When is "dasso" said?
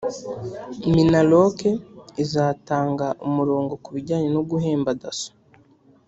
5.01-5.29